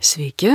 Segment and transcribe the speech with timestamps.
[0.00, 0.54] Sveiki.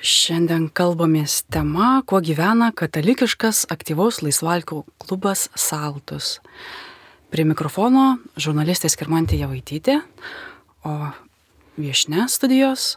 [0.00, 6.38] Šiandien kalbamės tema, kuo gyvena katalikiškas aktyvaus laisvalkio klubas Saltus.
[7.28, 9.98] Prie mikrofono žurnalistė Skirmantė Javaitytė,
[10.88, 10.94] o
[11.76, 12.94] viešne studijos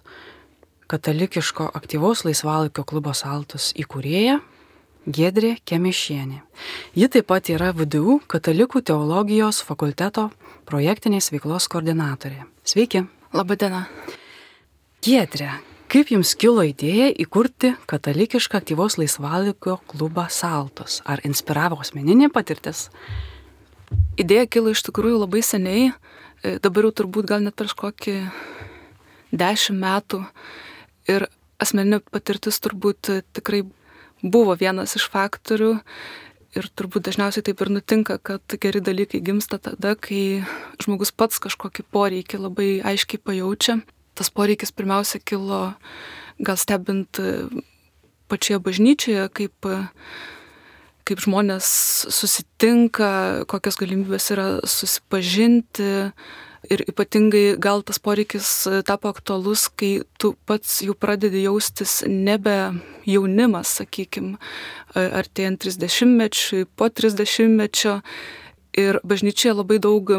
[0.87, 4.39] katalikiško aktyvaus laisvalkio klubo Saltus įkūrėja
[5.12, 6.39] Gedrė Kemišienė.
[6.96, 10.29] Ji taip pat yra VDU katalikų teologijos fakulteto
[10.71, 12.46] projektinės veiklos koordinatorė.
[12.63, 13.09] Sveiki.
[13.35, 13.89] Labadiena.
[15.02, 15.47] Giedrė,
[15.90, 21.00] kaip jums kilo idėja įkurti katalikišką aktyvaus laisvalaikio klubą Saltos?
[21.09, 22.84] Ar inspiravo asmeninė patirtis?
[24.22, 25.88] Idėja kilo iš tikrųjų labai seniai,
[26.45, 28.14] e, dabar jau turbūt gal net prieš kokį
[29.34, 30.20] dešimt metų.
[31.09, 31.26] Ir
[31.58, 33.64] asmeninė patirtis turbūt tikrai
[34.22, 35.80] buvo vienas iš faktorių.
[36.54, 40.45] Ir turbūt dažniausiai taip ir nutinka, kad geri dalykai gimsta tada, kai
[40.78, 43.80] žmogus pats kažkokį poreikį labai aiškiai pajaučia
[44.21, 45.71] tas poreikis pirmiausia kilo
[46.41, 47.48] gal stebint e,
[48.30, 49.80] pačioje bažnyčioje, kaip, e,
[51.09, 51.67] kaip žmonės
[52.13, 53.09] susitinka,
[53.50, 56.11] kokios galimybės yra susipažinti.
[56.69, 62.53] Ir ypatingai gal tas poreikis e, tapo aktualus, kai tu pats jau pradedi jaustis nebe
[63.09, 64.38] jaunimas, sakykime,
[64.94, 67.97] artėjant 30 mečiui, po 30 mečio.
[68.78, 70.13] Ir bažnyčioje labai daug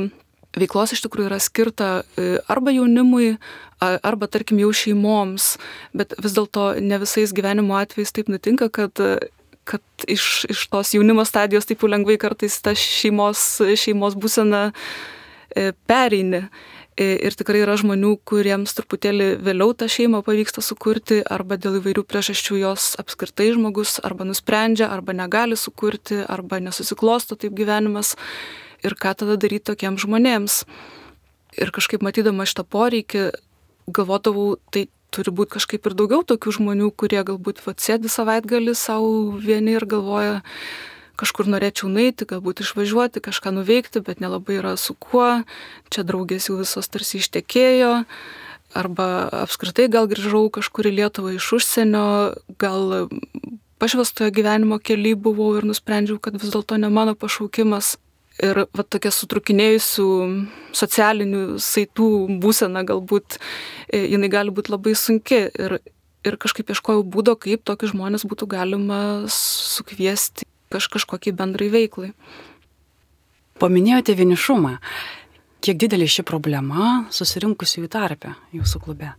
[0.58, 3.36] veiklos iš tikrųjų yra skirta e, arba jaunimui,
[3.82, 5.56] arba tarkim jau šeimoms,
[5.96, 9.00] bet vis dėlto ne visais gyvenimo atvejais taip nutinka, kad
[9.64, 16.48] kad iš, iš tos jaunimo stadijos taip lengvai kartais ta šeimos, šeimos būsena e, pereini.
[16.92, 22.04] E, ir tikrai yra žmonių, kuriems truputėlį vėliau tą šeimą pavyksta sukurti, arba dėl įvairių
[22.04, 28.12] priežasčių jos apskritai žmogus arba nusprendžia, arba negali sukurti, arba nesusiklosto taip gyvenimas
[28.82, 30.62] ir ką tada daryti tokiems žmonėms.
[31.60, 33.24] Ir kažkaip matydama šitą poreikį,
[33.92, 39.36] galvodavau, tai turi būti kažkaip ir daugiau tokių žmonių, kurie galbūt vat, sėdi savaitgalį savo
[39.36, 40.40] vieni ir galvoja,
[41.20, 45.42] kažkur norėčiau nueiti, galbūt išvažiuoti, kažką nuveikti, bet nelabai yra su kuo,
[45.92, 47.92] čia draugės jau visos tarsi ištekėjo,
[48.72, 52.06] arba apskritai gal grįžau kažkur į Lietuvą iš užsienio,
[52.58, 53.10] gal
[53.82, 57.96] pašvestojo gyvenimo keli buvau ir nusprendžiau, kad vis dėlto ne mano pašaukimas.
[58.42, 60.06] Ir va tokia sutrukinėjusių
[60.74, 62.08] socialinių saitų
[62.42, 63.38] būsena galbūt,
[63.86, 65.44] e, jinai gali būti labai sunki.
[65.52, 65.78] Ir,
[66.26, 72.12] ir kažkaip ieškojau būdo, kaip tokius žmonės būtų galima sukviesti kaž, kažkokiai bendrai veiklai.
[73.62, 74.78] Paminėjote vienišumą.
[75.62, 79.12] Kiek didelė ši problema susirinkusiųjų tarpe jūsų klube?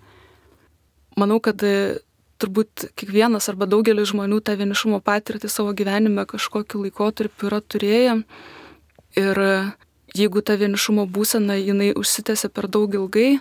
[1.16, 2.02] Manau, kad e,
[2.42, 8.18] turbūt kiekvienas arba daugelis žmonių tą vienišumo patirtį savo gyvenime kažkokiu laikotarpiu yra turėję.
[9.20, 9.38] Ir
[10.18, 13.40] jeigu ta vienišumo būsena jinai užsitęsia per daug ilgai,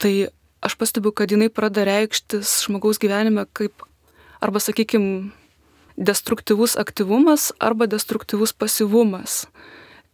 [0.00, 0.32] tai
[0.64, 3.84] aš pastebiu, kad jinai pradeda reikštis žmogaus gyvenime kaip
[4.42, 5.32] arba, sakykime,
[5.96, 9.46] destruktyvus aktyvumas arba destruktyvus pasivumas.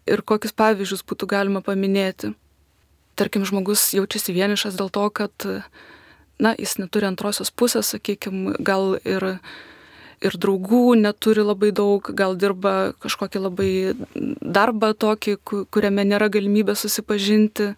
[0.08, 2.32] Ir kokius pavyzdžius būtų galima paminėti.
[3.18, 5.32] Tarkim, žmogus jaučiasi vienišas dėl to, kad,
[6.38, 9.38] na, jis neturi antrosios pusės, sakykime, gal ir
[10.24, 13.72] ir draugų neturi labai daug, gal dirba kažkokį labai
[14.42, 15.36] darbą tokį,
[15.70, 17.72] kuriame nėra galimybė susipažinti,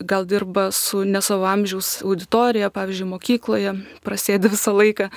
[0.00, 3.74] gal dirba su nesavo amžiaus auditorija, pavyzdžiui, mokykloje,
[4.06, 5.10] prasėdi visą laiką.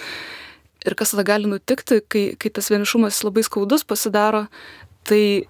[0.83, 4.47] Ir kas tada gali nutikti, kai, kai tas vienišumas labai skaudus pasidaro,
[5.07, 5.47] tai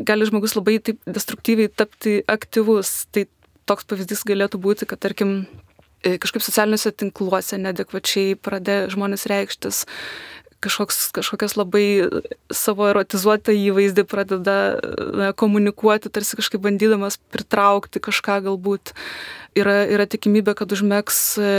[0.00, 2.94] gali žmogus labai taip destruktyviai tapti aktyvus.
[3.12, 3.26] Tai
[3.68, 5.42] toks pavyzdys galėtų būti, kad tarkim
[6.02, 9.84] kažkaip socialiniuose tinkluose nedekvačiai pradė žmonės reikštis,
[10.62, 11.86] kažkoks, kažkokias labai
[12.54, 14.56] savo erotizuotą įvaizdį pradeda
[15.18, 18.94] na, komunikuoti, tarsi kažkaip bandydamas pritraukti kažką galbūt.
[19.58, 21.52] Yra, yra tikimybė, kad užmėgs, e,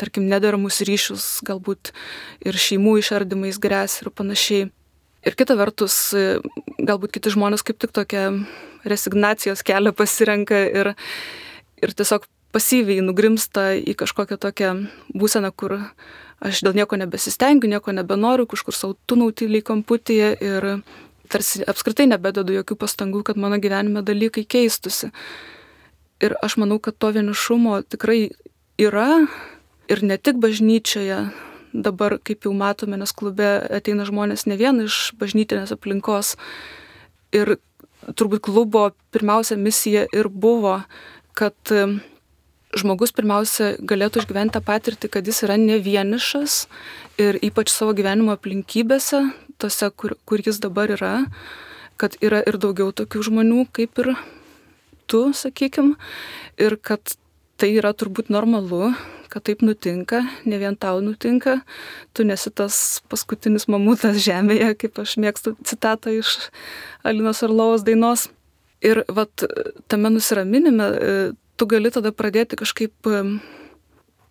[0.00, 1.92] tarkim, nederamus ryšius, galbūt
[2.42, 4.70] ir šeimų išardymais grės ir panašiai.
[5.22, 6.40] Ir kita vertus, e,
[6.82, 8.26] galbūt kiti žmonės kaip tik tokią
[8.88, 10.94] resignacijos kelią pasirenka ir,
[11.78, 14.72] ir tiesiog pasyviai nugrimsta į kažkokią tokią
[15.16, 15.78] būseną, kur
[16.42, 20.68] aš dėl nieko nebesistengiu, nieko nebenoriu, kažkur savo tunautyliai kamputyje ir
[21.32, 25.12] tarsi apskritai nebededu jokių pastangų, kad mano gyvenime dalykai keistusi.
[26.22, 28.30] Ir aš manau, kad to vienišumo tikrai
[28.78, 29.24] yra
[29.90, 31.24] ir ne tik bažnyčioje.
[31.72, 36.34] Dabar, kaip jau matome, nes klube ateina žmonės ne vien iš bažnytinės aplinkos.
[37.32, 37.56] Ir
[38.12, 40.82] turbūt klubo pirmiausia misija ir buvo,
[41.32, 41.56] kad
[42.78, 46.66] žmogus pirmiausia galėtų išgyventi tą patirtį, kad jis yra ne vienišas
[47.20, 49.22] ir ypač savo gyvenimo aplinkybėse,
[49.60, 51.14] tose, kur, kur jis dabar yra,
[52.00, 54.14] kad yra ir daugiau tokių žmonių kaip ir
[55.10, 55.94] tu, sakykim,
[56.56, 57.16] ir kad
[57.60, 58.92] tai yra turbūt normalu,
[59.32, 61.60] kad taip nutinka, ne vien tau nutinka,
[62.16, 62.76] tu nesi tas
[63.12, 66.36] paskutinis mamutas žemėje, kaip aš mėgstu citatą iš
[67.06, 68.30] Alinos Arlovos dainos.
[68.82, 69.44] Ir vat
[69.86, 70.88] tame nusiraminime
[71.56, 73.10] tu gali tada pradėti kažkaip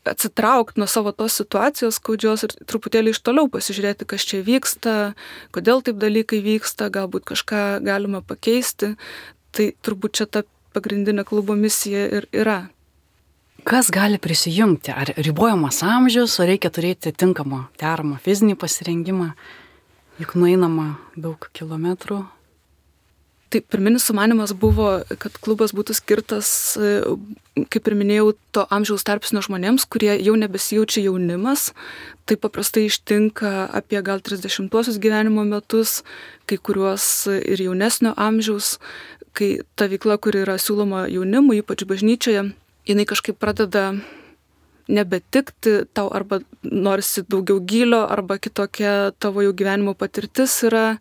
[0.06, 5.14] atsitraukti nuo savo tos situacijos skaudžios ir truputėlį iš toliau pasižiūrėti, kas čia vyksta,
[5.54, 8.96] kodėl taip dalykai vyksta, galbūt kažką galima pakeisti.
[9.52, 12.72] Tai turbūt čia ta pagrindinė klubo misija ir yra.
[13.68, 14.90] Kas gali prisijungti?
[14.90, 19.34] Ar ribojamas amžius, ar reikia turėti tinkamą, deramą fizinį pasirengimą,
[20.24, 22.24] juk nueinama daug kilometrų?
[23.52, 26.50] Tai pirminis sumanimas buvo, kad klubas būtų skirtas,
[27.74, 31.74] kaip ir minėjau, to amžiaus tarpsnio žmonėms, kurie jau nebesijaučia jaunimas.
[32.24, 36.00] Tai paprastai ištinka apie gal 30-uosius gyvenimo metus,
[36.48, 38.78] kai kuriuos ir jaunesnio amžiaus,
[39.36, 42.48] kai ta veikla, kuri yra siūloma jaunimui, ypač bažnyčioje,
[42.88, 43.90] jinai kažkaip pradeda
[44.92, 50.98] nebetikti, tau arba norisi daugiau gilio, arba kitokia tavo jau gyvenimo patirtis yra,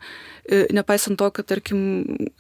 [0.47, 1.81] e, nepaisant to, kad, tarkim,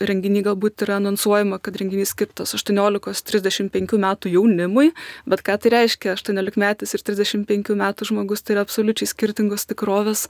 [0.00, 4.92] renginį galbūt yra anonsuojama, kad renginys skirtas 18-35 metų jaunimui,
[5.30, 10.28] bet ką tai reiškia 18 metais ir 35 metų žmogus, tai yra absoliučiai skirtingos tikrovės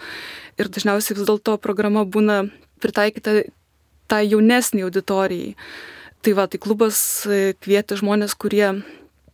[0.59, 2.43] ir dažniausiai vis dėlto programa būna
[2.81, 3.43] pritaikyta
[4.11, 5.55] tai jaunesniai auditorijai.
[6.21, 8.83] Tai va, tai klubas e, kvietė žmonės, kurie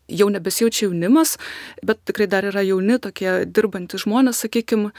[0.08, 1.36] jau nebesijaučia jaunimas,
[1.86, 4.92] bet tikrai dar yra jauni, tokie dirbantys žmonės, sakykime.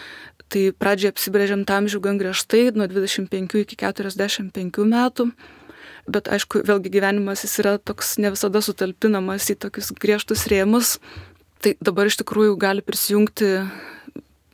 [0.48, 5.32] Tai pradžioje apsibrėžiam tą amžių gan griežtai, nuo 25 iki 45 metų.
[6.08, 10.98] Bet aišku, vėlgi gyvenimas jis yra toks ne visada sutalpinamas į tokius griežtus rėmus.
[11.60, 13.58] Tai dabar iš tikrųjų gali prisijungti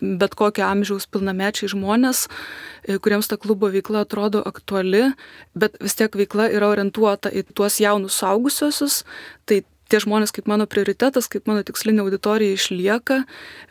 [0.04, 2.28] bet kokio amžiaus pilnamečiai žmonės,
[2.84, 5.14] e, kuriems ta klubo veikla atrodo aktuali,
[5.56, 9.04] bet vis tiek veikla yra orientuota į tuos jaunus saugusiosius,
[9.48, 13.22] tai tie žmonės kaip mano prioritetas, kaip mano tikslinė auditorija išlieka,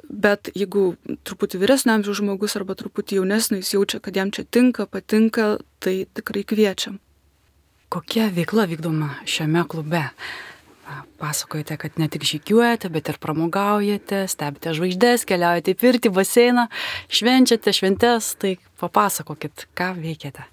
[0.07, 0.93] bet jeigu
[1.27, 6.05] truputį vyresnio amžiaus žmogus arba truputį jaunesnis jis jaučia, kad jam čia tinka, patinka, tai
[6.15, 7.01] tikrai kviečiam.
[7.93, 10.07] Kokia veikla vykdoma šiame klube?
[11.19, 16.67] Pasakojate, kad ne tik žygiuojate, bet ir pramogaujate, stebite žvaigždės, keliaujate į pirtį, baseiną,
[17.13, 20.45] švenčiate šventes, tai papasakokit, ką veikiate.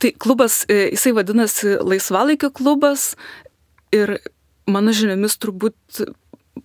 [0.00, 3.10] Tai klubas, e, jisai vadinasi laisvalaikio klubas
[3.92, 4.16] ir
[4.68, 6.02] mano žiniomis turbūt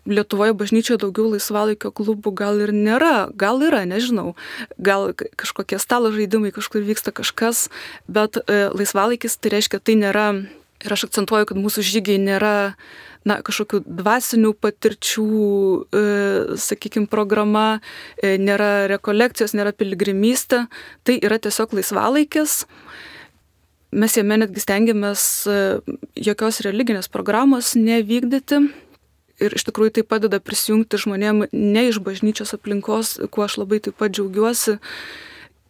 [0.10, 4.34] Lietuvoje bažnyčioje daugiau laisvalaikio klubų gal ir nėra, gal yra, nežinau,
[4.82, 7.68] gal kažkokie stalo žaidimai, kažkur vyksta kažkas,
[8.10, 10.26] bet e, laisvalaikis tai reiškia, tai nėra
[10.84, 12.74] Ir aš akcentuoju, kad mūsų žygiai nėra
[13.24, 15.28] na, kažkokių dvasinių patirčių,
[15.96, 16.02] e,
[16.60, 17.80] sakykime, programa,
[18.18, 20.66] e, nėra rekolekcijos, nėra piligrimystė,
[21.08, 22.66] tai yra tiesiog laisvalaikis.
[23.94, 25.58] Mes jame netgi stengiamės e,
[26.18, 28.64] jokios religinės programos nevykdyti.
[29.44, 33.98] Ir iš tikrųjų tai padeda prisijungti žmonėm ne iš bažnyčios aplinkos, kuo aš labai taip
[34.00, 34.80] pat džiaugiuosi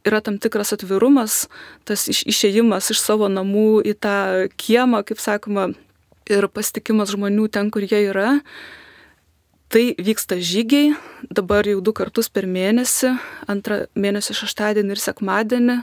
[0.04, 1.48] yra tam tikras atvirumas,
[1.88, 4.18] tas iš, išėjimas iš savo namų į tą
[4.60, 5.70] kiemą, kaip sakoma,
[6.30, 8.40] ir pasitikimas žmonių ten, kur jie yra.
[9.74, 10.94] Tai vyksta žygiai,
[11.34, 13.16] dabar jau du kartus per mėnesį,
[13.50, 15.78] antrą mėnesį šeštadienį ir sekmadienį.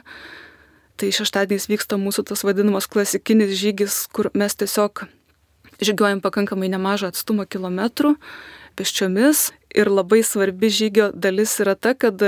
[1.00, 5.06] Tai šeštadienis vyksta mūsų tas vadinamas klasikinis žygis, kur mes tiesiog
[5.81, 8.19] žygiuojam pakankamai nemažą atstumą kilometrų
[8.76, 9.50] peščiomis.
[9.70, 12.21] Ir labai svarbi žygio dalis yra ta, kad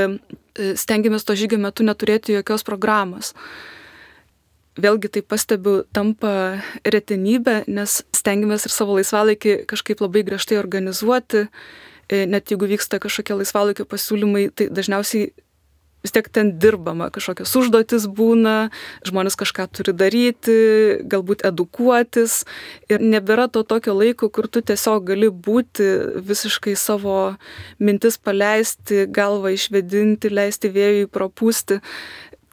[0.52, 3.32] E, stengiamės to žygio metu neturėti jokios programos.
[4.80, 11.46] Vėlgi tai pastebiu, tampa retenybė, nes stengiamės ir savo laisvalaikį kažkaip labai griežtai organizuoti.
[12.08, 15.32] E, net jeigu vyksta kažkokie laisvalaikio pasiūlymai, tai dažniausiai
[16.02, 18.72] vis tiek ten dirbama, kažkokios užduotis būna,
[19.06, 20.56] žmonės kažką turi daryti,
[21.06, 22.42] galbūt edukuotis
[22.90, 25.88] ir nebėra to tokio laiko, kur tu tiesiog gali būti
[26.26, 27.36] visiškai savo
[27.78, 31.80] mintis paleisti, galvą išvedinti, leisti vėjui propūsti,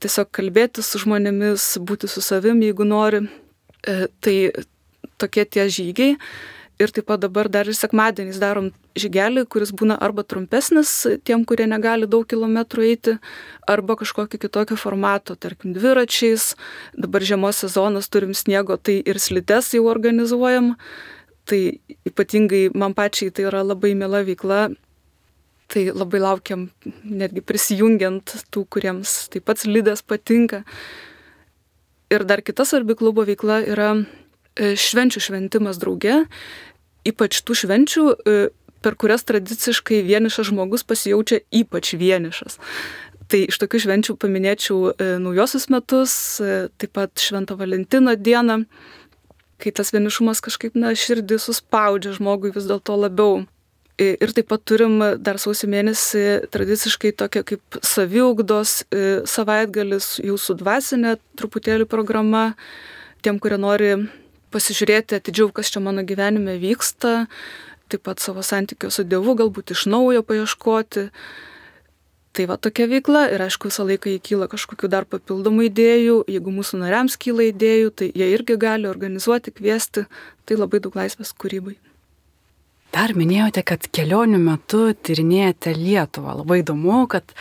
[0.03, 3.25] tiesiog kalbėti su žmonėmis, būti su savim, jeigu nori.
[3.87, 4.37] E, tai
[5.19, 6.17] tokie tie žygiai.
[6.79, 10.91] Ir taip pat dabar dar ir sekmadieniais darom žygelį, kuris būna arba trumpesnis
[11.27, 13.15] tiem, kurie negali daug kilometrų eiti,
[13.67, 16.53] arba kažkokio kitokio formato, tarkim, dviračiais.
[16.95, 20.77] Dabar žiemos sezonas turim sniego, tai ir slides jau organizuojam.
[21.49, 21.59] Tai
[22.07, 24.69] ypatingai man pačiai tai yra labai mėla veikla.
[25.69, 26.69] Tai labai laukiam
[27.03, 30.63] netgi prisijungiant tų, kuriems taip pat slidės patinka.
[32.09, 36.23] Ir dar kita svarbi klubo veikla yra e, švenčių šventimas drauge
[37.09, 38.39] ypač tų švenčių, e,
[38.83, 42.59] per kurias tradiciškai vienišas žmogus pasijaučia ypač vienišas.
[43.29, 48.65] Tai iš tokių švenčių paminėčiau e, naujosius metus, e, taip pat Švento Valentino dieną.
[49.59, 53.41] kai tas vienišumas kažkaip, na, širdį suspaudžia žmogui vis dėlto labiau.
[53.99, 58.85] Ir taip pat turim dar sausio mėnesį tradiciškai tokia kaip saviugdos
[59.27, 62.53] savaitgalis, jūsų dvasinė truputėlį programa,
[63.19, 63.91] tiem, kurie nori
[64.53, 67.27] pasižiūrėti atidžiau, kas čia mano gyvenime vyksta,
[67.89, 71.09] taip pat savo santykio su Dievu galbūt iš naujo paieškoti.
[72.29, 76.83] Tai va tokia veikla ir aišku visą laiką įkyla kažkokių dar papildomų idėjų, jeigu mūsų
[76.83, 80.05] nariams kyla idėjų, tai jie irgi gali organizuoti, kviesti,
[80.45, 81.79] tai labai daug laisvės kūrybai.
[82.93, 86.39] Dar minėjote, kad kelionių metu tyrinėjate Lietuvą.
[86.39, 87.33] Labai įdomu, kad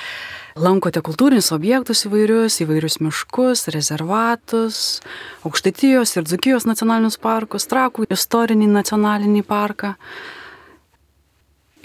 [0.62, 5.00] lankote kultūrinius objektus įvairius, įvairius miškus, rezervatus,
[5.47, 9.95] Aukštaitijos ir Dzukijos nacionalinius parkus, Trakų istorinį nacionalinį parką.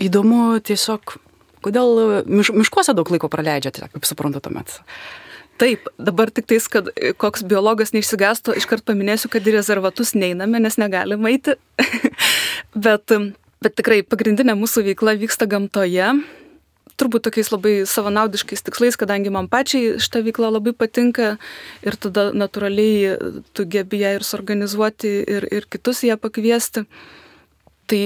[0.02, 1.18] Įdomu tiesiog,
[1.66, 4.80] kodėl miš, miškuose daug laiko praleidžiate, kaip suprantu tuomet.
[5.62, 6.90] Taip, dabar tik tais, kad
[7.22, 11.56] koks biologas neišsigastų, iškart paminėsiu, kad į rezervatus neiname, nes negalime eiti.
[12.86, 13.14] Bet
[13.64, 16.10] Bet tikrai pagrindinė mūsų veikla vyksta gamtoje,
[17.04, 21.36] turbūt tokiais labai savanaudiškais tikslais, kadangi man pačiai šitą veiklą labai patinka
[21.84, 23.18] ir tada natūraliai
[23.54, 26.88] tu gebi ją ir suorganizuoti ir, ir kitus ją pakviesti.
[27.92, 28.04] Tai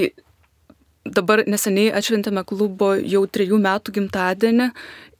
[1.14, 4.68] dabar neseniai atšventėme klubo jau trejų metų gimtadienį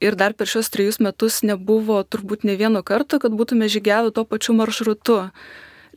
[0.03, 4.25] ir dar per šios trejus metus nebuvo turbūt ne vieno karto, kad būtume žygiavę tuo
[4.27, 5.23] pačiu maršrutu.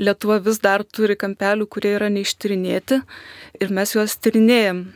[0.00, 3.02] Lietuva vis dar turi kampelių, kurie yra neištyrinėti
[3.60, 4.86] ir mes juos tyrinėjom.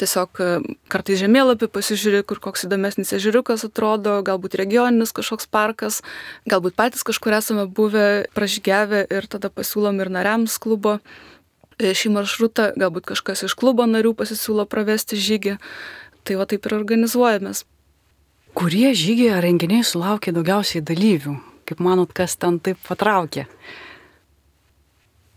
[0.00, 0.48] Tiesiog e,
[0.92, 6.02] kartais žemėlapį pasižiūrė, kur koks įdomesnis ežeriukas atrodo, galbūt regioninis kažkoks parkas,
[6.50, 12.70] galbūt patys kažkur esame buvę, pražygiavę ir tada pasiūlom ir nariams klubo e, šį maršrutą,
[12.76, 15.56] galbūt kažkas iš klubo narių pasisiūlo pravesti žygį.
[16.26, 17.64] Tai va taip ir organizuojamės.
[18.56, 21.36] Kurie žygiai ar renginiai sulaukė daugiausiai dalyvių?
[21.66, 23.46] Kaip manot, kas ten taip patraukė?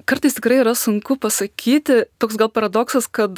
[0.10, 3.38] kartais tikrai yra sunku pasakyti, toks gal paradoksas, kad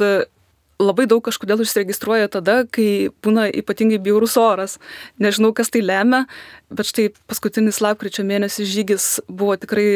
[0.82, 4.78] labai daug kažkodėl užsiregistruoja tada, kai būna ypatingai bjaurus oras.
[5.22, 6.26] Nežinau, kas tai lemia,
[6.74, 9.88] bet štai paskutinis lapkričio mėnesis žygis buvo tikrai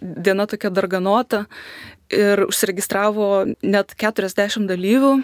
[0.00, 1.44] diena tokia darganota
[2.12, 3.28] ir užsiregistravo
[3.62, 5.14] net 40 dalyvių.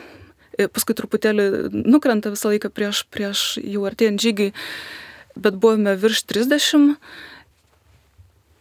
[0.75, 1.49] Paskui truputėlį
[1.87, 4.49] nukrenta visą laiką prieš, prieš jau artėjant žygį,
[5.39, 6.97] bet buvome virš 30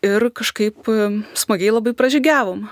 [0.06, 0.92] ir kažkaip
[1.34, 2.68] smagiai labai pražygiavom.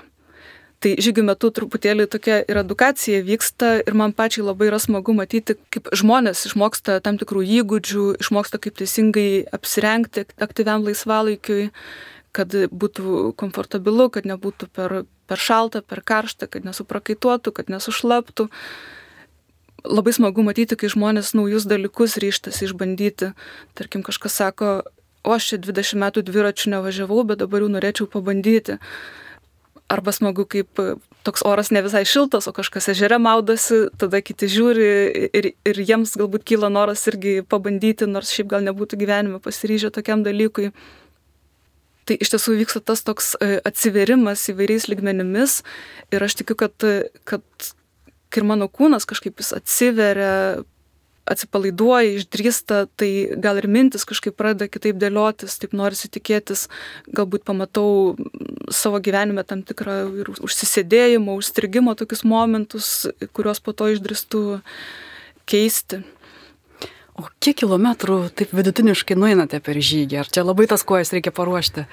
[0.76, 5.56] Tai žygių metu truputėlį tokia ir edukacija vyksta ir man pačiai labai yra smagu matyti,
[5.72, 11.70] kaip žmonės išmoksta tam tikrų įgūdžių, išmoksta kaip teisingai apsirengti aktyviam laisvalaikiui,
[12.36, 18.50] kad būtų komfortabilu, kad nebūtų per, per šalta, per karšta, kad nesuprakaituotų, kad nesušlaptų.
[19.86, 23.32] Labai smagu matyti, kai žmonės naujus dalykus ryštasi išbandyti.
[23.78, 24.72] Tarkim, kažkas sako,
[25.24, 28.76] o aš čia 20 metų dviračių nevažiavau, bet dabar jau norėčiau pabandyti.
[29.92, 30.80] Arba smagu, kaip
[31.26, 34.86] toks oras ne visai šiltas, o kažkas ežere maudosi, tada kiti žiūri
[35.30, 40.26] ir, ir jiems galbūt kyla noras irgi pabandyti, nors šiaip gal nebūtų gyvenime pasiryžę tokiam
[40.26, 40.72] dalykui.
[42.06, 45.60] Tai iš tiesų vyksta tas toks e, atsiverimas įvairiais ligmenimis
[46.14, 46.86] ir aš tikiu, kad,
[47.26, 47.70] kad
[48.30, 50.62] kai mano kūnas kažkaip jis atsiveria,
[51.26, 53.10] atsipalaiduoja, išdrįsta, tai
[53.42, 56.68] gal ir mintis kažkaip pradeda kitaip dėliotis, taip norisi tikėtis,
[57.10, 58.14] galbūt pamatau
[58.72, 63.06] savo gyvenime tam tikrą ir užsisėdėjimo, užstrigimo tokius momentus,
[63.36, 64.42] kuriuos po to išdrįstu
[65.48, 66.02] keisti.
[67.16, 70.20] O kiek kilometrų taip vidutiniškai nueinate per žygį?
[70.20, 71.86] Ar čia labai tas kojas reikia paruošti?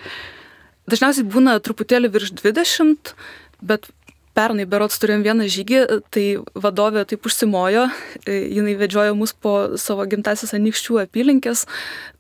[0.92, 3.14] Dažniausiai būna truputėlį virš 20,
[3.64, 3.88] bet
[4.36, 6.26] pernai berots turėjom vieną žygį, tai
[6.58, 7.86] vadovė taip užsimojo,
[8.28, 11.68] jinai vedžiojo mus po savo gimtasis anykščių apylinkės,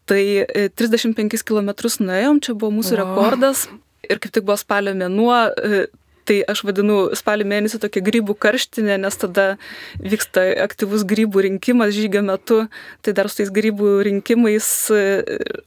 [0.07, 0.45] tai
[0.79, 1.73] 35 e, km
[2.07, 3.01] nuėjom, čia buvo mūsų wow.
[3.03, 3.67] rekordas
[4.09, 5.85] ir kaip tik buvo spalio mėnuo, e,
[6.23, 9.57] Tai aš vadinu spalio mėnesį tokia grybų karštinė, nes tada
[9.99, 12.61] vyksta aktyvus grybų rinkimas žygio metu.
[13.03, 15.01] Tai dar su tais grybų rinkimais e,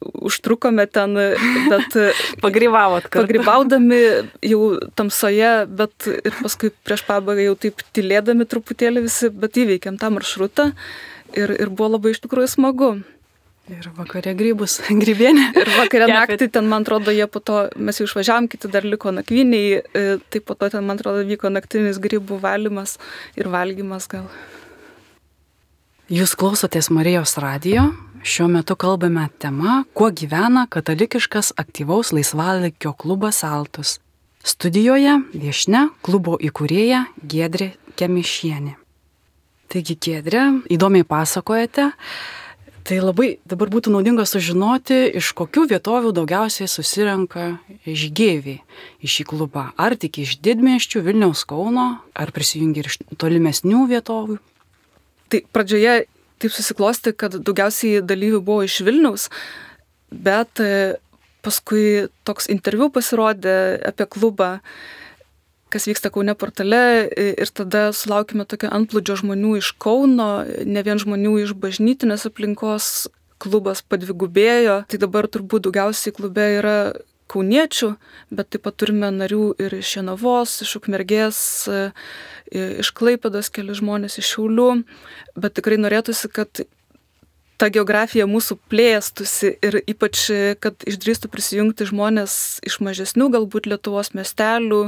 [0.00, 1.12] užtrukome ten,
[1.68, 1.98] bet...
[2.44, 3.26] Pagrybavot, kad.
[3.26, 4.00] Pagrybaudami
[4.40, 4.62] jau
[4.96, 10.70] tamsoje, bet ir paskui prieš pabaigą jau taip tylėdami truputėlį visi, bet įveikėm tą maršrutą
[11.36, 12.94] ir, ir buvo labai iš tikrųjų smagu.
[13.66, 15.48] Ir vakarė grybus, grybienė.
[15.58, 19.10] Ir vakarė naktį ten, man atrodo, jie po to, mes jau išvažiavam, kiti dar liko
[19.14, 22.94] nakviniai, e, tai po to ten, man atrodo, vyko naktinis grybų valymas
[23.34, 24.28] ir valgymas gal.
[26.06, 27.88] Jūs klausotės Marijos radijo.
[28.26, 33.98] Šiuo metu kalbame tema, kuo gyvena katalikiškas aktyvaus laisvalaikio klubas Altus.
[34.46, 38.76] Studijoje viešne klubo įkūrėja Gedrė Kemišienė.
[39.70, 41.90] Taigi, Gedrė, įdomiai pasakojate,
[42.86, 48.60] Tai labai dabar būtų naudinga sužinoti, iš kokių vietovių daugiausiai susirenka žygėviai
[49.02, 49.64] į šį klubą.
[49.74, 54.38] Ar tik iš didmeščių Vilniaus Kauno, ar prisijungia ir iš tolimesnių vietovių.
[55.34, 55.96] Tai pradžioje
[56.38, 59.26] taip susiklosti, kad daugiausiai dalyvių buvo iš Vilniaus,
[60.14, 60.94] bet e,
[61.42, 63.56] paskui toks interviu pasirodė
[63.90, 64.52] apie klubą
[65.76, 66.80] kas vyksta Kaune portale
[67.16, 70.30] ir tada sulaukime tokio antplūdžio žmonių iš Kauno,
[70.64, 73.10] ne vien žmonių iš bažnytinės aplinkos,
[73.42, 76.78] klubas padvigubėjo, tai dabar turbūt daugiausiai klube yra
[77.30, 77.90] kauniečių,
[78.38, 81.40] bet taip pat turime narių ir iš Šenavos, iš Ukmergės,
[82.54, 84.70] iš Klaipados keli žmonės iš Šiaulių,
[85.36, 86.62] bet tikrai norėtųsi, kad
[87.60, 90.26] ta geografija mūsų plėstusi ir ypač,
[90.62, 94.82] kad išdrįstų prisijungti žmonės iš mažesnių galbūt Lietuvos miestelių,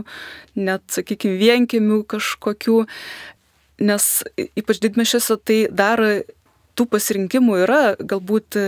[0.58, 2.82] net, sakykime, vienkimių kažkokių,
[3.88, 4.08] nes
[4.58, 6.02] ypač didmešiuose tai dar
[6.78, 8.58] tų pasirinkimų yra, galbūt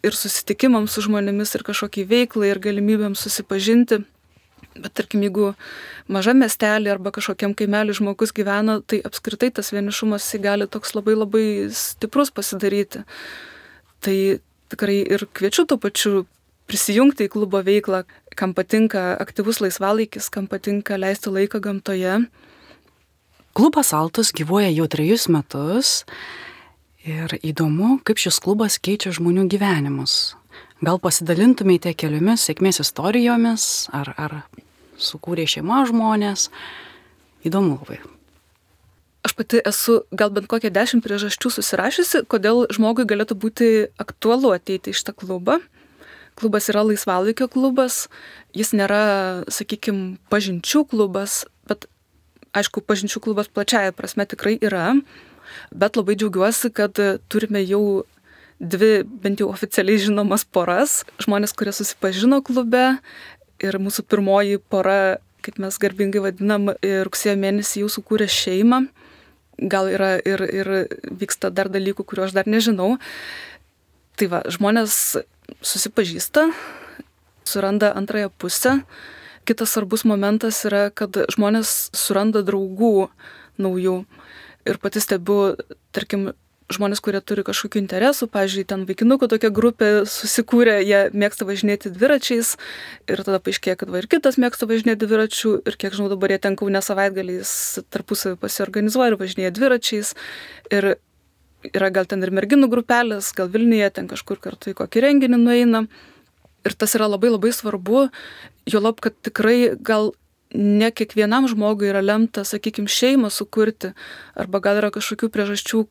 [0.00, 4.04] ir susitikimams su žmonėmis, ir kažkokiai veiklai, ir galimybėms susipažinti.
[4.78, 5.52] Bet tarkim, jeigu
[6.06, 11.46] maža miestelė arba kažkokiam kaimeliui žmogus gyvena, tai apskritai tas vienišumas gali toks labai labai
[11.74, 13.02] stiprus pasidaryti.
[14.00, 14.18] Tai
[14.70, 16.24] tikrai ir kviečiu to pačiu
[16.70, 18.04] prisijungti į klubo veiklą,
[18.38, 22.20] kam patinka aktyvus laisvalaikis, kam patinka leisti laiką gamtoje.
[23.58, 26.04] Klubas Altus gyvuoja jau trejus metus
[27.02, 30.36] ir įdomu, kaip šis klubas keičia žmonių gyvenimus.
[30.80, 34.36] Gal pasidalintumėte keliomis sėkmės istorijomis, ar, ar
[34.96, 36.46] sukūrė šeima žmonės.
[37.44, 37.98] Įdomu labai.
[39.20, 43.68] Aš pati esu gal bent kokią dešimt priežasčių susirašysi, kodėl žmogui galėtų būti
[44.00, 45.58] aktualu ateiti į šitą klubą.
[46.40, 48.06] Klubas yra laisvalaikio klubas,
[48.56, 51.84] jis nėra, sakykime, pažinčių klubas, bet
[52.56, 54.94] aišku, pažinčių klubas plačiaja prasme tikrai yra,
[55.76, 56.96] bet labai džiaugiuosi, kad
[57.28, 58.06] turime jau
[58.60, 63.00] dvi bent jau oficialiai žinomas poras, žmonės, kurie susipažino klube
[63.60, 68.84] ir mūsų pirmoji pora, kaip mes garbingai vadinam, rugsėjo mėnesį jau sukūrė šeimą.
[69.60, 70.70] Gal yra ir, ir
[71.20, 72.94] vyksta dar dalykų, kuriuo aš dar nežinau.
[74.16, 75.16] Tai va, žmonės
[75.64, 76.50] susipažįsta,
[77.48, 78.80] suranda antrąją pusę.
[79.48, 83.08] Kitas svarbus momentas yra, kad žmonės suranda draugų
[83.60, 84.02] naujų.
[84.68, 85.56] Ir pati stebiu,
[85.96, 86.30] tarkim,
[86.70, 92.54] žmonės, kurie turi kažkokių interesų, pavyzdžiui, ten vaikinukų tokia grupė susikūrė, jie mėgsta važinėti dviračiais
[93.10, 96.40] ir tada paaiškėjo, kad va ir kitas mėgsta važinėti dviračių ir kiek žinau dabar jie
[96.46, 97.52] ten kaunė savaitgaliais
[97.90, 100.14] tarpusavį pasiorganizuoja ir važinėja dviračiais
[100.70, 100.94] ir
[101.74, 105.84] yra gal ten ir merginų grupelės, gal Vilniuje ten kažkur kartu į kokį renginį nueina.
[106.64, 108.08] Ir tas yra labai labai svarbu,
[108.68, 110.12] jo lab, kad tikrai gal
[110.52, 113.94] ne kiekvienam žmogui yra lemta, sakykime, šeimą sukurti,
[114.36, 115.84] arba gal yra kažkokių priežasčių,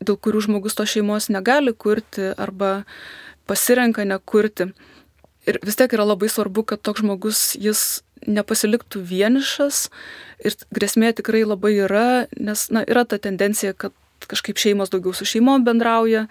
[0.00, 2.84] dėl kurių žmogus to šeimos negali kurti arba
[3.46, 4.70] pasirenka nekurti.
[5.46, 9.86] Ir vis tiek yra labai svarbu, kad toks žmogus jis nepasiliktų vienišas
[10.42, 13.94] ir grėsmė tikrai labai yra, nes na, yra ta tendencija, kad
[14.26, 16.26] kažkaip šeimos daugiau su šeimom bendrauja,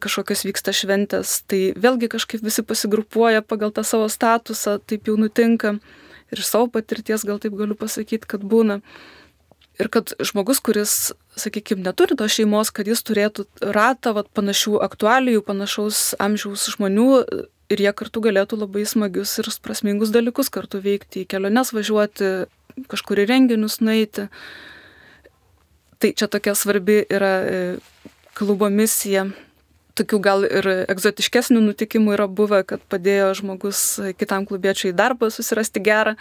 [0.00, 5.76] kažkokios vyksta šventės, tai vėlgi kažkaip visi pasigrupuoja pagal tą savo statusą, taip jau nutinka.
[6.32, 8.80] Ir iš savo patirties gal taip galiu pasakyti, kad būna.
[9.76, 13.44] Ir kad žmogus, kuris, sakykime, neturi tos šeimos, kad jis turėtų
[13.76, 17.10] ratą vat, panašių aktualijų, panašaus amžiaus žmonių
[17.72, 22.30] ir jie kartu galėtų labai smagius ir prasmingus dalykus kartu veikti, į keliones važiuoti,
[22.88, 24.30] kažkur į renginius nueiti.
[26.00, 27.60] Tai čia tokia svarbi yra e,
[28.36, 29.26] klubo misija.
[29.96, 33.84] Tokių gal ir egzotiškesnių nutikimų yra buvę, kad padėjo žmogus
[34.20, 36.16] kitam klubiečiui darbą susirasti gerą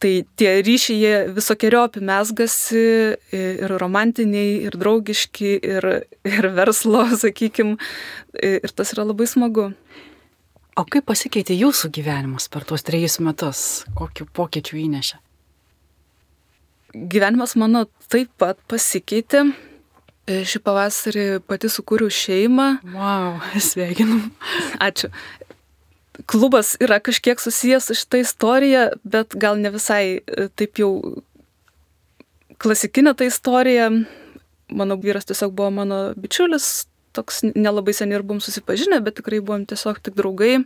[0.00, 2.82] Tai tie ryšiai jie visokiojopi mesgasi
[3.34, 5.88] ir romantiniai, ir draugiški, ir,
[6.28, 7.76] ir verslo, sakykim,
[8.36, 9.70] ir tas yra labai smagu.
[10.78, 13.64] O kaip pasikeitė jūsų gyvenimas per tuos trejus metus?
[13.98, 15.18] Kokiu pokyčiu įnešė?
[17.10, 19.48] Gyvenimas mano taip pat pasikeitė.
[20.30, 22.68] Šį pavasarį pati sukūriau šeimą.
[22.94, 23.40] Wow,
[23.70, 24.28] sveikinam.
[24.78, 25.10] Ačiū
[26.26, 31.22] klubas yra kažkiek susijęs su šitą istoriją, bet gal ne visai e, taip jau
[32.60, 33.90] klasikinė ta istorija.
[34.70, 39.66] Mano vyras tiesiog buvo mano bičiulis, toks nelabai seniai ir buvom susipažinę, bet tikrai buvom
[39.66, 40.60] tiesiog tik draugai.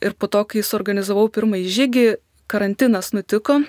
[0.00, 2.06] Ir po to, kai suorganizavau pirmąjį žygį,
[2.50, 3.60] karantinas nutiko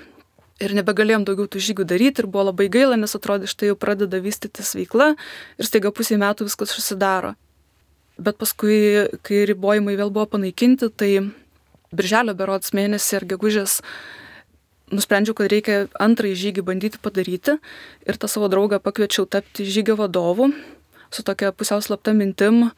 [0.62, 4.21] ir nebegalėjom daugiau tų žygių daryti ir buvo labai gaila, nes atrodė, štai jau pradeda
[4.21, 5.13] vystytis veikla
[5.58, 7.34] ir staiga pusė metų viskas susidaro.
[8.21, 11.12] Bet paskui, kai ribojimai vėl buvo panaikinti, tai
[11.95, 13.79] birželio berots mėnesį ar gegužės
[14.91, 17.57] nusprendžiau, kad reikia antrąjį žygį bandyti padaryti
[18.05, 20.51] ir tą savo draugą pakviečiau tapti žygio vadovu.
[21.12, 22.71] su tokia pusiau slapta mintim,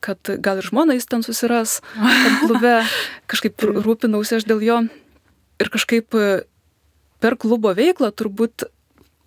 [0.00, 1.82] kad gal ir žmona jis ten susiras,
[2.40, 2.80] klube,
[3.30, 4.78] kažkaip rūpinausi aš dėl jo.
[5.60, 6.16] Ir kažkaip
[7.20, 8.64] per klubo veiklą turbūt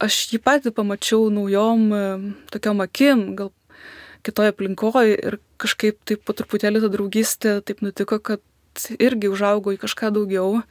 [0.02, 1.86] aš jį patį pamačiau naujom
[2.50, 3.54] tokiom akim, gal
[4.26, 8.44] kitoje aplinkoje ir kažkaip taip po truputėlį ta draugystė taip nutiko, kad
[9.02, 10.62] irgi užaugo į kažką daugiau.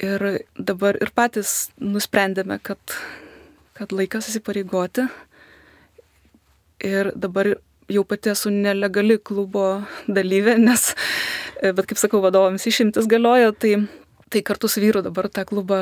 [0.00, 0.22] Ir
[0.56, 2.80] dabar ir patys nusprendėme, kad,
[3.76, 5.08] kad laikas įsipareigoti.
[6.86, 7.58] Ir dabar
[7.90, 10.92] jau pati esu nelegali klubo dalyvė, nes,
[11.60, 13.74] bet kaip sakau, vadovams išimtis galioja, tai,
[14.32, 15.80] tai kartu su vyru dabar tą klubą,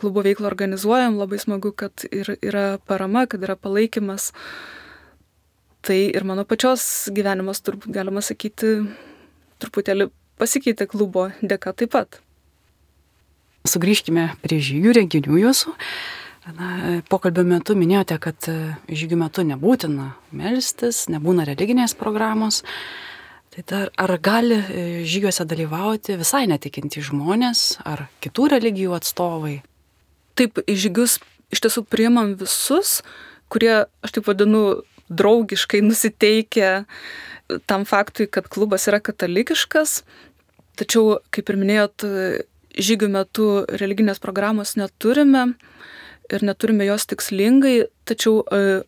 [0.00, 4.30] klubo veiklą organizuojam, labai smagu, kad ir, yra parama, kad yra palaikymas.
[5.86, 6.82] Tai ir mano pačios
[7.14, 8.80] gyvenimas, turbūt galima sakyti,
[9.62, 10.08] truputėlį
[10.40, 12.18] pasikeitė klubo dėka taip pat.
[13.70, 15.74] Sugrįžkime prie žygių renginių jūsų.
[16.56, 16.66] Na,
[17.10, 22.60] pokalbio metu minėjote, kad e, žygių metu nebūtina melstis, nebūna religinės programos.
[23.54, 29.56] Tai dar, ar gali e, žygiuose dalyvauti visai netikinti žmonės ar kitų religijų atstovai?
[30.38, 31.18] Taip, žygius
[31.54, 33.00] iš tiesų priimam visus,
[33.50, 34.62] kurie, aš taip vadinu,
[35.08, 36.70] draugiškai nusiteikę
[37.70, 40.00] tam faktui, kad klubas yra katalikiškas.
[40.76, 42.04] Tačiau, kaip ir minėjot,
[42.76, 43.46] žygių metu
[43.80, 45.48] religinės programos neturime
[46.32, 48.82] ir neturime jos tikslingai, tačiau e,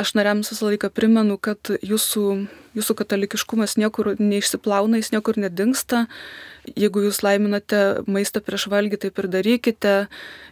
[0.00, 2.24] aš nariams visą laiką primenu, kad jūsų,
[2.76, 6.06] jūsų katalikiškumas niekur neišsiplauna, jis niekur nedingsta.
[6.78, 9.94] Jeigu jūs laiminate maistą prieš valgį, taip ir darykite.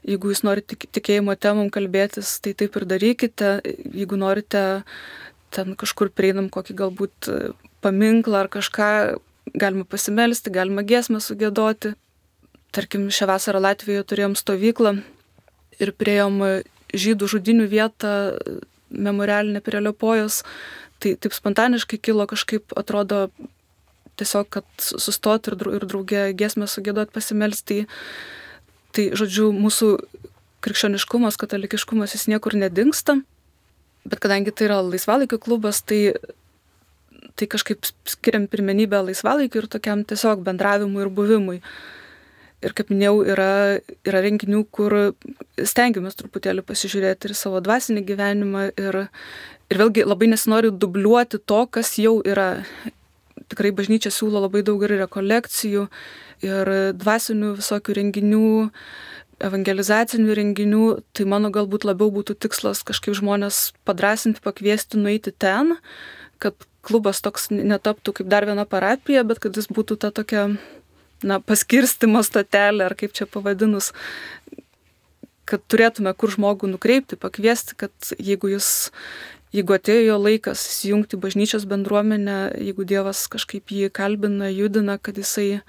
[0.08, 3.56] Jeigu jūs norite tikėjimo temom kalbėtis, tai taip ir darykite.
[3.94, 4.64] Jeigu norite
[5.54, 7.30] ten kažkur prieinam kokį galbūt
[7.82, 8.90] paminklą ar kažką,
[9.54, 11.94] galima pasimelsti, galima giesmę sugėdoti.
[12.70, 15.00] Tarkim, šią vasarą Latvijoje turėjom stovyklą
[15.82, 16.38] ir prieėm
[16.94, 18.12] žydų žudinių vietą
[18.90, 20.42] memorialinę prie Liopojos,
[21.00, 23.28] tai taip spontaniškai kilo kažkaip, atrodo,
[24.20, 27.86] tiesiog, kad sustoti ir, ir draugė giesmę sugėdot pasimelsti.
[28.90, 29.94] Tai, žodžiu, mūsų
[30.64, 33.20] krikščioniškumas, katalikiškumas jis niekur nedingsta,
[34.04, 36.16] bet kadangi tai yra laisvalaikio klubas, tai,
[37.38, 41.60] tai kažkaip skiriam pirmenybę laisvalaikiu ir tokiam tiesiog bendravimui ir buvimui.
[42.60, 43.52] Ir kaip minėjau, yra,
[44.04, 44.94] yra renginių, kur
[45.56, 48.64] stengiamės truputėlį pasižiūrėti ir savo dvasinį gyvenimą.
[48.76, 48.98] Ir,
[49.72, 52.64] ir vėlgi labai nesinori dubliuoti to, kas jau yra.
[53.50, 55.86] Tikrai bažnyčia siūlo labai daug ir rekolekcijų,
[56.46, 56.70] ir
[57.00, 58.50] dvasinių visokių renginių,
[59.48, 60.86] evangelizacinių renginių.
[61.16, 65.78] Tai mano galbūt labiau būtų tikslas kažkaip žmonės padrasinti, pakviesti, nueiti ten,
[66.38, 66.54] kad
[66.86, 70.46] klubas toks netaptų kaip dar viena parapija, bet kad jis būtų ta tokia
[71.26, 73.92] na, paskirstimo stotelė, ar kaip čia pavadinus,
[75.50, 78.90] kad turėtume kur žmogų nukreipti, pakviesti, kad jeigu jis,
[79.56, 85.62] jeigu atėjo jo laikas įsijungti bažnyčios bendruomenę, jeigu Dievas kažkaip jį kalbina, judina, kad jisai,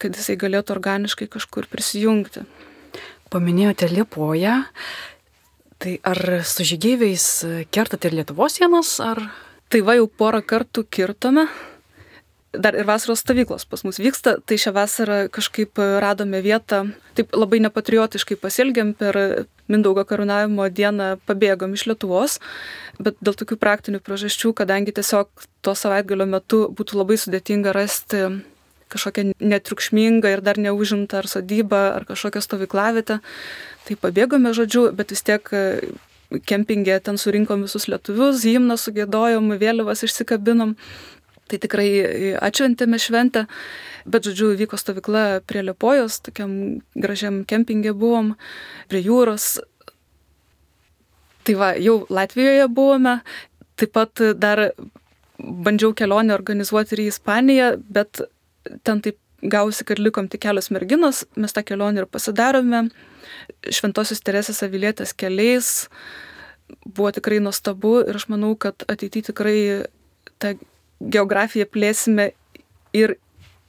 [0.00, 2.44] kad jisai galėtų organiškai kažkur prisijungti.
[3.30, 4.56] Paminėjote Liepoje,
[5.80, 7.26] tai ar su žygeiviais
[7.72, 9.30] kertate ir Lietuvos sienas, ar...
[9.70, 11.44] Tai va jau porą kartų kirtome,
[12.52, 16.82] dar ir vasaros stovyklos pas mus vyksta, tai šią vasarą kažkaip radome vietą,
[17.14, 22.40] taip labai nepatriotiškai pasilgiam per Mindaugo karūnavimo dieną pabėgom iš Lietuvos,
[22.98, 25.30] bet dėl tokių praktinių priežasčių, kadangi tiesiog
[25.62, 28.24] to savaitgalio metu būtų labai sudėtinga rasti
[28.90, 33.20] kažkokią netriukšmingą ir dar neužimtą ar sodybą ar kažkokią stovyklavietę,
[33.86, 35.46] tai pabėgome žodžiu, bet vis tiek
[36.46, 40.76] kempingė ten surinkom visus lietuvius, himną sugėdojom, vėliavas išsikabinom
[41.50, 41.88] Tai tikrai
[42.38, 43.46] atšventėme šventę,
[44.06, 46.52] bet žodžiu, vyko stovykla prie Liepojos, tokiam
[46.94, 48.36] gražiam kempingė buvom,
[48.90, 49.56] prie jūros.
[51.48, 53.18] Tai va, jau Latvijoje buvome,
[53.80, 54.70] taip pat dar
[55.40, 58.22] bandžiau kelionę organizuoti ir į Ispaniją, bet
[58.86, 62.88] ten taip gausi, kad likom tik kelios merginos, mes tą kelionę ir pasidarome.
[63.72, 65.88] Šventosios Teresės Avilietės keliais
[66.84, 69.60] buvo tikrai nuostabu ir aš manau, kad ateityje tikrai
[70.38, 70.54] ta
[71.00, 72.30] geografiją plėsime
[72.96, 73.16] ir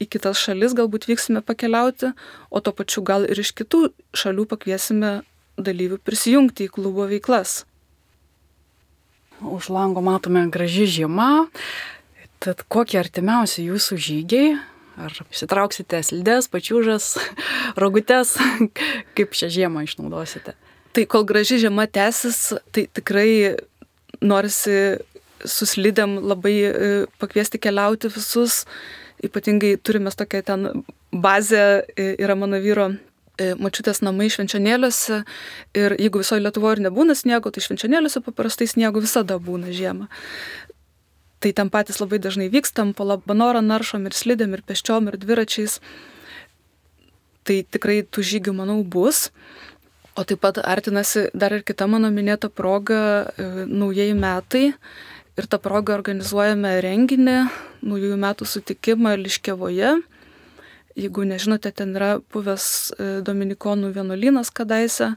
[0.02, 2.12] į kitas šalis galbūt vyksime pakeliauti,
[2.50, 5.22] o to pačiu gal ir iš kitų šalių pakviesime
[5.62, 7.64] dalyvių prisijungti į klubo veiklas.
[9.42, 11.48] Už lango matome graži žiema.
[12.42, 14.54] Tad kokie artimiausi jūsų žygiai?
[15.02, 17.16] Ar įsitrauksite slidės, pačiūžas,
[17.82, 18.36] rogutes?
[19.18, 20.58] Kaip šią žiemą išnaudosite?
[20.92, 23.56] Tai kol graži žiema tęsis, tai tikrai
[24.22, 25.00] norisi
[25.48, 26.74] suslidėm labai e,
[27.22, 28.66] pakviesti keliauti visus.
[29.22, 32.90] Ypatingai turime tokią ten bazę, e, yra mano vyro
[33.38, 35.22] e, mačiutės namai švenčionėliuose
[35.78, 40.10] ir jeigu visoje Lietuvoje ir nebūna sniego, tai švenčionėliuose paprastai sniego visada būna žiemą.
[41.42, 45.80] Tai ten patys labai dažnai vykstam, po labanorą naršom ir slidėm, ir peščiom, ir dviračiais.
[47.42, 49.32] Tai tikrai tų žygių, manau, bus.
[50.14, 53.32] O taip pat artinasi dar ir kita mano minėta proga
[53.66, 54.66] naujieji metai.
[55.42, 57.36] Ir tą progą organizuojame renginį,
[57.82, 59.96] naujųjų metų sutikimą Liškevoje.
[60.94, 65.16] Jeigu nežinote, ten yra buvęs e, Dominikonų vienuolynas kadaise,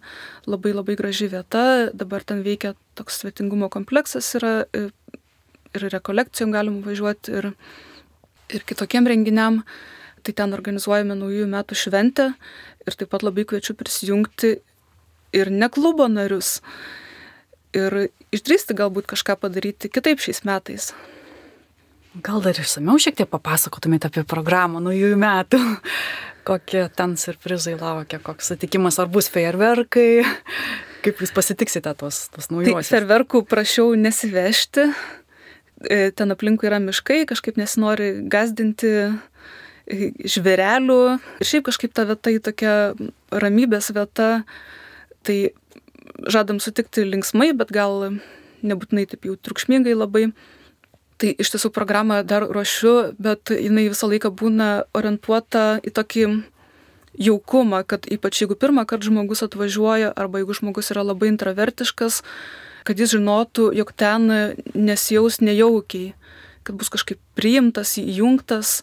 [0.48, 4.86] labai labai graži vieta, dabar ten veikia toks svetingumo kompleksas, yra e,
[5.76, 7.52] ir rekolekcijom galim važiuoti, ir,
[8.48, 9.60] ir kitokiem renginiam.
[10.24, 12.30] Tai ten organizuojame naujųjų metų šventę
[12.88, 14.56] ir taip pat labai kviečiu prisijungti
[15.36, 16.62] ir ne klubo narius.
[17.74, 20.92] Ir išdrįsti galbūt kažką padaryti kitaip šiais metais.
[22.22, 25.60] Gal dar išsameu šiek tiek papasakotumėte apie programą naujųjų metų?
[26.48, 30.22] Kokie ten surprizai laukia, koks sutikimas, ar bus fejerverkai,
[31.04, 32.84] kaip jūs pasitiksite tos, tos naujosios?
[32.84, 34.90] Tai fejerverkų prašiau nesivežti,
[35.90, 41.00] E, ten aplinkui yra miškai, kažkaip nesinori gazdinti e, žvėrelių.
[41.42, 42.74] Ir šiaip kažkaip ta vieta į tokia
[43.34, 44.30] ramybės vieta,
[45.26, 45.38] tai
[46.28, 48.18] žadam sutikti linksmai, bet gal
[48.64, 50.28] nebūtinai taip jau triukšmingai labai.
[51.20, 56.24] Tai iš tiesų programą dar ruošiu, bet jinai visą laiką būna orientuota į tokį
[57.14, 62.22] jaukumą, kad ypač jeigu pirmą kartą žmogus atvažiuoja arba jeigu žmogus yra labai intravertiškas,
[62.84, 64.26] kad jis žinotų, jog ten
[64.74, 66.12] nesijaus nejaukiai,
[66.66, 68.80] kad bus kažkaip priimtas, įjungtas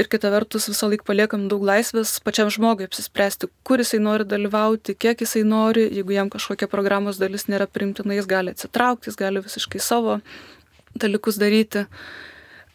[0.00, 4.96] ir kita vertus visą laiką paliekam daug laisvės pačiam žmogui apsispręsti, kur jisai nori dalyvauti,
[4.96, 9.44] kiek jisai nori, jeigu jam kažkokia programos dalis nėra primtina, jis gali atsitraukti, jis gali
[9.44, 10.20] visiškai savo
[10.98, 11.86] dalykus daryti.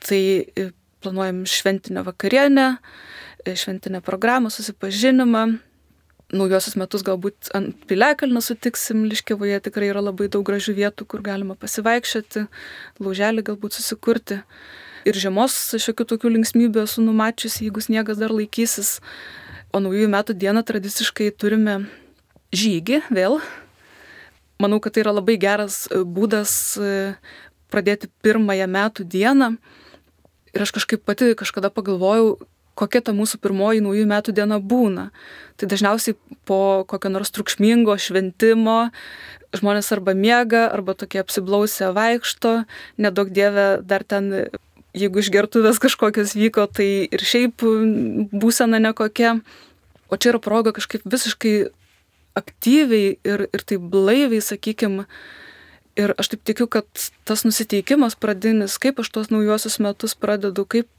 [0.05, 0.69] Tai e,
[1.01, 2.67] planuojam šventinę vakarienę,
[3.45, 5.45] e, šventinę programą, susipažinimą,
[6.33, 11.57] naujosius metus galbūt ant Piliakalnio sutiksim, Liškiavoje tikrai yra labai daug gražių vietų, kur galima
[11.59, 12.47] pasivaikščioti,
[13.03, 14.41] lauželį galbūt susikurti.
[15.05, 18.97] Ir žiemos šiokių tokių linksmybių esu numačiusi, jeigu sniegas dar laikysis.
[19.69, 21.83] O naujųjų metų dieną tradiciškai turime
[22.55, 23.37] žygį vėl.
[24.61, 26.89] Manau, kad tai yra labai geras e, būdas e,
[27.69, 29.55] pradėti pirmąją metų dieną.
[30.55, 32.37] Ir aš kažkaip pati kažkada pagalvojau,
[32.79, 35.09] kokia ta mūsų pirmoji naujų metų diena būna.
[35.59, 36.15] Tai dažniausiai
[36.47, 38.89] po kokio nors triukšmingo šventimo
[39.55, 42.63] žmonės arba miega, arba tokie apsiblausę vaikšto,
[42.99, 44.47] nedaug dievė dar ten,
[44.95, 47.63] jeigu išgertuvės kažkokios vyko, tai ir šiaip
[48.33, 49.37] būsena nekokia.
[50.09, 51.55] O čia yra proga kažkaip visiškai
[52.37, 55.07] aktyviai ir, ir taip blaiviai, sakykime,
[55.95, 56.83] Ir aš taip tikiu, kad
[57.23, 60.89] tas nusiteikimas pradinis, kaip aš tuos naujosius metus pradedu, kaip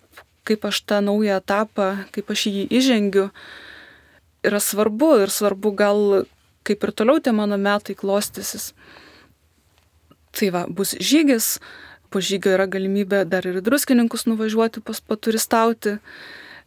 [0.46, 3.26] kaip aš tą naują etapą, kaip aš jį įžengiu,
[4.46, 6.02] yra svarbu ir svarbu gal
[6.66, 8.70] kaip ir toliau tie mano metai klostysis.
[10.36, 11.56] Tai va, bus žygis,
[12.10, 15.96] po žygio yra galimybė dar ir druskininkus nuvažiuoti pas paturistauti.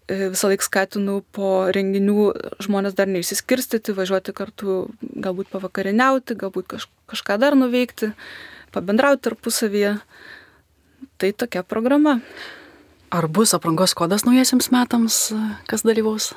[0.09, 2.29] E, visą laiką skatinu po renginių
[2.65, 8.13] žmonės dar neišsiskirstyti, važiuoti kartu, galbūt pavakarieniauti, galbūt kaž, kažką dar nuveikti,
[8.73, 9.99] pabendrauti tarpusavyje.
[11.19, 12.19] Tai tokia programa.
[13.09, 15.19] Ar bus aprangos kodas naujiesiams metams,
[15.69, 16.33] kas dalyvaus?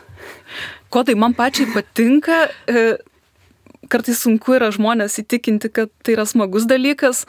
[0.93, 2.97] Kodai man pačiai patinka, e,
[3.93, 7.27] kartais sunku yra žmonės įtikinti, kad tai yra smagus dalykas.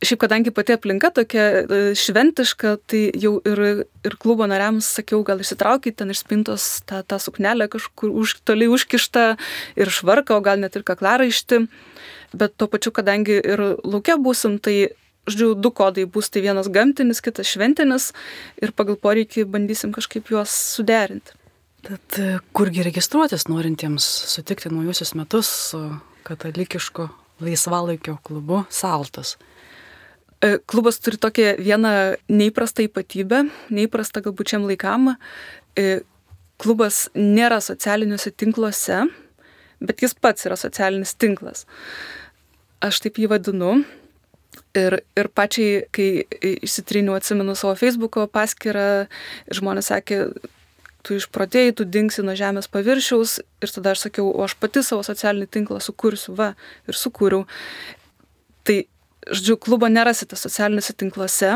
[0.00, 3.60] Šiaip kadangi pati aplinka tokia e, šventiška, tai jau ir,
[4.06, 8.72] ir klubo nariams sakiau, gal išsitraukit ten iš spintos tą, tą suknelę kažkur už, toliai
[8.72, 9.26] užkištą
[9.76, 11.66] ir švarką, o gal net ir kaklaraištį.
[12.32, 14.94] Bet tuo pačiu, kadangi ir laukia būsim, tai
[15.28, 18.10] žodžiu, du kodai bus, tai vienas gamtinis, kitas šventinis
[18.62, 21.36] ir pagal poreikį bandysim kažkaip juos suderinti.
[21.84, 25.80] Tad e, kurgi registruotis norintiems sutikti naujusius metus su
[26.28, 27.08] katalikišku
[27.40, 29.36] laisvalaikio klubu Saltas?
[30.40, 31.92] E, klubas turi tokią vieną
[32.32, 33.44] neįprastą ypatybę,
[33.76, 35.14] neįprastą galbūt šiam laikam.
[35.76, 36.00] E,
[36.60, 39.02] klubas nėra socialiniuose tinkluose,
[39.84, 41.66] bet jis pats yra socialinis tinklas.
[42.80, 43.80] Aš taip jį vadinu,
[44.74, 46.22] Ir, ir pačiai, kai
[46.62, 49.08] išsitriniu, atsimenu savo Facebook'o paskyrą,
[49.50, 50.18] žmonės sakė,
[51.02, 55.02] tu išprotėjai, tu dingsi nuo žemės paviršiaus ir tada aš sakiau, o aš pati savo
[55.06, 56.52] socialinį tinklą sukursiu, va,
[56.86, 57.46] ir sukūriau.
[58.66, 58.76] Tai,
[59.30, 61.52] žodžiu, klubo nerasite socialiniuose tinkluose,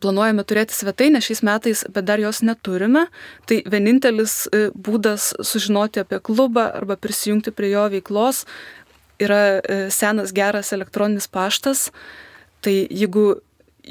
[0.00, 3.06] planuojame turėti svetainę šiais metais, bet dar jos neturime.
[3.46, 8.46] Tai vienintelis e, būdas sužinoti apie klubą arba prisijungti prie jo veiklos
[9.20, 11.90] yra e, senas geras elektroninis paštas
[12.64, 13.40] Tai jeigu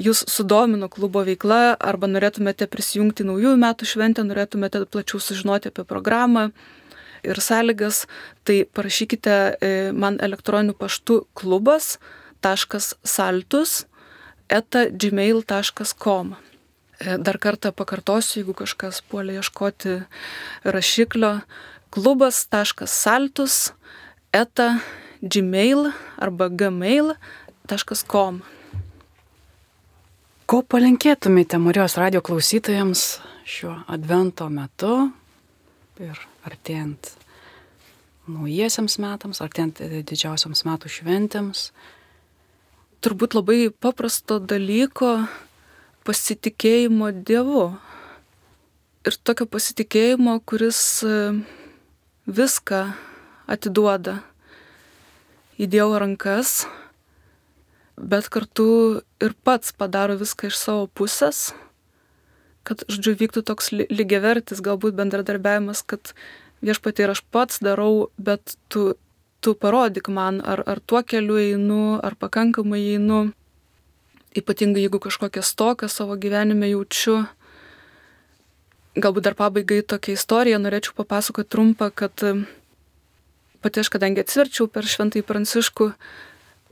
[0.00, 6.50] jūs sudomino klubo veikla arba norėtumėte prisijungti naujųjų metų šventę, norėtumėte plačiau sužinoti apie programą,
[7.26, 8.06] ir sąlygas,
[8.48, 11.24] tai parašykite e, man elektroniniu paštu
[12.40, 13.86] klubas.saltus
[14.48, 16.34] eta gmail.com.
[17.00, 20.00] E, dar kartą pakartosiu, jeigu kažkas puolė ieškoti
[20.64, 21.40] rašiklio,
[21.90, 23.72] klubas.saltus
[24.32, 24.80] eta
[25.22, 28.42] gmail arba gmail.com.
[30.50, 35.12] Ko palinkėtumėte Marijos radio klausytojams šiuo advento metu
[36.00, 37.12] ir artėjant
[38.30, 41.70] naujiesiams metams, artėjant didžiausiams metų šventėms?
[43.00, 45.14] Turbūt labai paprasto dalyko
[46.04, 47.70] pasitikėjimo Dievu.
[49.08, 51.14] Ir tokio pasitikėjimo, kuris e,
[52.28, 52.82] viską
[53.48, 54.18] atiduoda
[55.56, 56.60] į Dievo rankas
[58.00, 61.52] bet kartu ir pats padaro viską iš savo pusės,
[62.64, 66.12] kad, žodžiu, vyktų toks lygiavertis galbūt bendradarbiavimas, kad
[66.64, 68.94] viešpatė ir aš pats darau, bet tu,
[69.40, 73.32] tu parodyk man, ar, ar tuo keliu einu, ar pakankamai einu,
[74.36, 77.24] ypatingai jeigu kažkokią stoką savo gyvenime jaučiu.
[79.00, 82.14] Galbūt dar pabaigai tokią istoriją norėčiau papasakoti trumpą, kad
[83.60, 85.92] pati aš kadangi atsiverčiau per šventąjį pranciškų,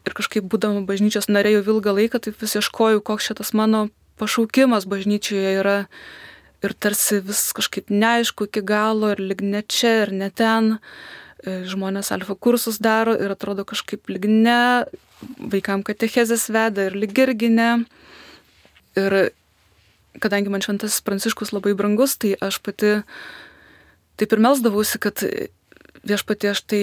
[0.09, 3.89] ir kažkaip būdama bažnyčios narė jau ilgą laiką, taip vis ieškoju, koks šitas mano
[4.21, 5.79] pašaukimas bažnyčioje yra.
[6.65, 10.81] Ir tarsi vis kažkaip neaišku iki galo, ir lig ne čia, ir ne ten.
[11.47, 14.87] E, žmonės alfa kursus daro ir atrodo kažkaip lig ne,
[15.39, 17.71] vaikam katechezės veda ir lig irgi ne.
[18.99, 19.19] Ir
[20.19, 22.97] kadangi man šventasis pranciškus labai brangus, tai aš pati
[24.19, 25.23] taip ir melsdavausi, kad
[26.03, 26.83] viešpatie aš tai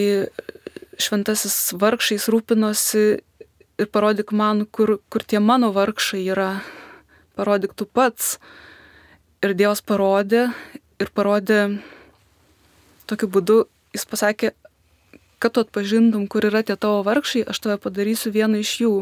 [1.04, 3.06] šventasis vargšais rūpinosi
[3.76, 6.62] ir parodyk man, kur, kur tie mano vargšai yra,
[7.36, 8.38] parodyk tu pats.
[9.44, 10.48] Ir Dievas parodė
[11.04, 11.60] ir parodė
[13.06, 13.66] tokiu būdu,
[13.96, 14.54] jis pasakė,
[15.40, 18.94] kad tu atpažintum, kur yra tie tavo vargšai, aš tave padarysiu vieną iš jų.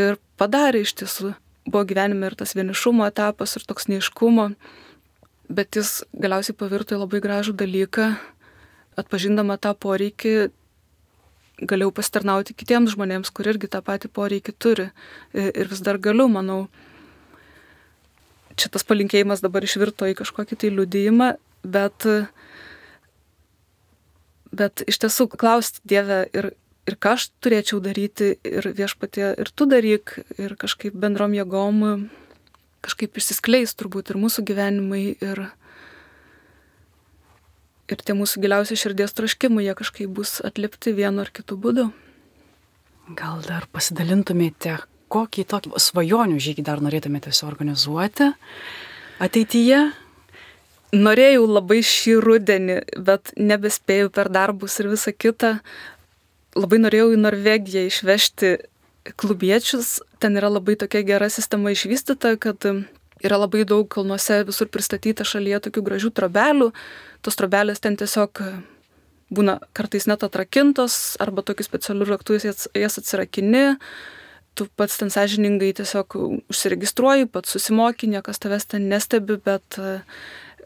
[0.00, 1.34] Ir padarė iš tiesų.
[1.70, 4.50] Buvo gyvenime ir tas vienišumo etapas, ir toks neiškumo,
[5.52, 8.14] bet jis galiausiai pavirto į labai gražų dalyką,
[9.00, 10.50] atpažindama tą poreikį
[11.60, 14.88] galėjau pasitarnauti kitiems žmonėms, kur irgi tą patį poreikį turi.
[15.34, 16.68] Ir vis dar galiu, manau.
[18.56, 21.30] Čia tas palinkėjimas dabar išvirto į kažkokį tai liudijimą,
[21.64, 22.06] bet,
[24.52, 26.52] bet iš tiesų klausti Dievę ir,
[26.88, 32.10] ir ką aš turėčiau daryti, ir viešpatie, ir tu daryk, ir kažkaip bendrom jėgom
[32.84, 35.42] kažkaip išsiskleis turbūt ir mūsų gyvenimai, ir,
[37.92, 41.90] ir tie mūsų giliausi širdies troškimai, jie kažkaip bus atlipti vienu ar kitu būdu.
[43.18, 44.78] Gal dar pasidalintumėte,
[45.10, 48.30] kokį tokį svajonių žygį dar norėtumėte suorganizuoti
[49.20, 49.88] ateityje?
[50.90, 55.58] Norėjau labai šį rudenį, bet nebespėjau per darbus ir visą kitą.
[56.58, 58.56] Labai norėjau į Norvegiją išvežti
[59.20, 60.00] klubiečius.
[60.18, 62.66] Ten yra labai tokia gera sistema išvystyta, kad
[63.24, 66.70] yra labai daug kalnuose visur pristatyta šalyje tokių gražių trobelių,
[67.24, 68.50] tos trobelės ten tiesiog e,
[69.32, 73.76] būna kartais net atrakintos arba tokiu specialiu raktu jas, jas atsirakini,
[74.58, 76.16] tu pats ten sąžiningai tiesiog
[76.50, 80.00] užsiregistruoji, pats susimoki, niekas tavęs ten nestebi, bet, e,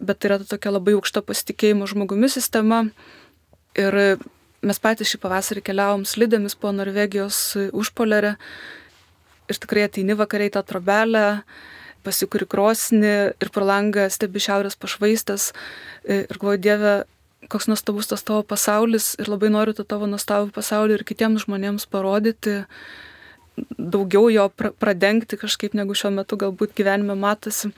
[0.01, 2.85] bet tai yra tokia labai aukšta pasitikėjimo žmogumi sistema.
[3.79, 4.19] Ir
[4.65, 8.37] mes patys šį pavasarį keliavom slidėmis po Norvegijos užpolerę
[9.51, 11.43] ir tikrai ateini vakariai tą trobelę,
[12.05, 15.51] pasikuri krosnį ir pro langą stebi šiaurės pašvaistas
[16.05, 16.95] ir galvoju, Dieve,
[17.49, 21.89] koks nuostabus tas tavo pasaulis ir labai noriu tą tavo nuostabų pasaulį ir kitiems žmonėms
[21.93, 22.63] parodyti,
[23.79, 24.49] daugiau jo
[24.81, 27.73] pradengti kažkaip negu šiuo metu galbūt gyvenime matosi.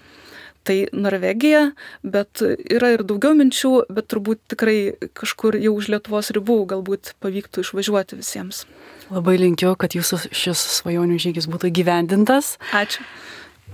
[0.66, 1.68] Tai Norvegija,
[2.02, 7.62] bet yra ir daugiau minčių, bet turbūt tikrai kažkur jau už Lietuvos ribų galbūt pavyktų
[7.62, 8.64] išvažiuoti visiems.
[9.14, 12.56] Labai linkiu, kad jūsų šis svajonių žygis būtų gyvendintas.
[12.74, 13.06] Ačiū.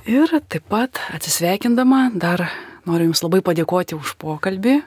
[0.05, 2.45] Ir taip pat atsisveikindama dar
[2.85, 4.81] noriu Jums labai padėkoti už pokalbį.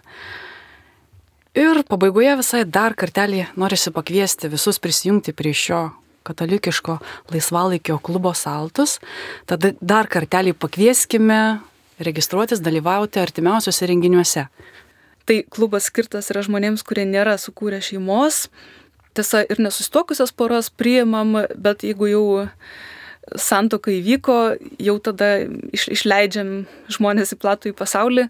[1.55, 5.85] Ir pabaigoje visai dar kartelį norisi pakviesti visus prisijungti prie šio
[6.27, 6.97] katalikiško
[7.31, 8.99] laisvalaikio klubo saltus.
[9.47, 11.39] Tada dar kartelį pakvieskime
[11.99, 14.47] registruotis, dalyvauti artimiausiuose renginiuose.
[15.25, 18.45] Tai klubas skirtas yra žmonėms, kurie nėra sukūrę šeimos.
[19.15, 22.25] Tiesa, ir nesustokusios poros priimam, bet jeigu jau
[23.39, 24.37] santoka įvyko,
[24.81, 25.31] jau tada
[25.73, 26.51] iš, išleidžiam
[26.91, 28.27] žmonės į platų į pasaulį.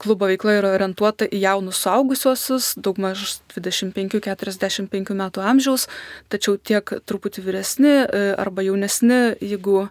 [0.00, 5.86] Klubo veikla yra orientuota į jaunus suaugusiuosius, daugmaž 25-45 metų amžiaus,
[6.32, 9.86] tačiau tiek truputį vyresni e, arba jaunesni, jeigu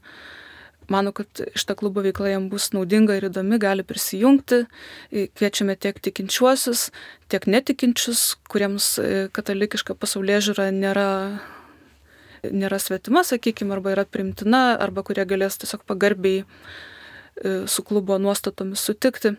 [0.92, 4.64] mano, kad šita klubo veikla jam bus naudinga ir įdomi, gali prisijungti.
[5.12, 6.90] Kviečiame tiek tikinčiuosius,
[7.32, 8.96] tiek netikinčius, kuriems
[9.36, 11.10] katalikiška pasaulyje žiūra nėra,
[12.50, 16.44] nėra svetima, sakykime, arba yra primtina, arba kurie galės tiesiog pagarbiai
[17.68, 19.38] su klubo nuostatomis sutikti.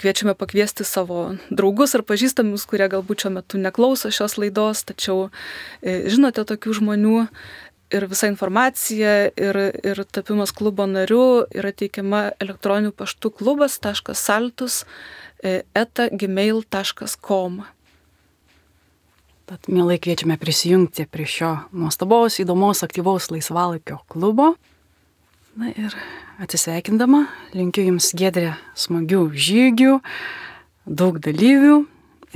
[0.00, 5.26] Kviečiame pakviesti savo draugus ar pažįstamus, kurie galbūt šiuo metu neklauso šios laidos, tačiau
[5.82, 7.24] žinote tokių žmonių,
[7.90, 14.84] ir visa informacija, ir, ir tapimas klubo nariu yra teikiama elektroniniu paštu klubas.saltus
[15.42, 17.60] e, eta.gmail.com.
[19.50, 24.52] Tad mielai kviečiame prisijungti prie šio nuostabaus, įdomaus, aktyvaus laisvalaikio klubo.
[25.58, 25.96] Na ir
[26.38, 27.24] atsisveikindama,
[27.58, 29.96] linkiu Jums gedrę smagių žygių,
[30.86, 31.80] daug dalyvių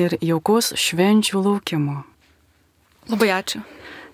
[0.02, 2.02] ir jaukus švenčių laukimo.
[3.12, 3.62] Labai ačiū.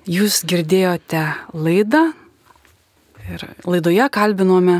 [0.08, 1.20] Jūs girdėjote
[1.52, 2.06] laidą
[3.28, 4.78] ir laidoje kalbinome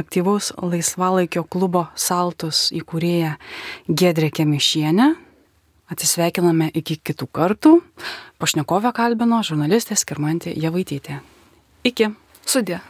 [0.00, 3.34] aktyvaus laisvalaikio klubo Saltus įkūrėją
[3.92, 5.10] Gedrė Kemišienę.
[5.92, 7.74] Atsisveikiname iki kitų kartų.
[8.40, 11.20] Pašnekovę kalbino žurnalistė Skirmantė Javaitytė.
[11.84, 12.08] Iki.
[12.48, 12.80] Sudė.